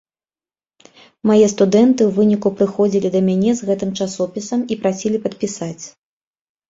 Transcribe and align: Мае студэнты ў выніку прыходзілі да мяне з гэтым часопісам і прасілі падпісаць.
Мае 1.31 1.47
студэнты 1.53 2.01
ў 2.07 2.11
выніку 2.17 2.47
прыходзілі 2.61 3.07
да 3.17 3.23
мяне 3.29 3.51
з 3.59 3.71
гэтым 3.71 3.89
часопісам 4.07 4.59
і 4.77 4.83
прасілі 4.87 5.17
падпісаць. 5.27 5.85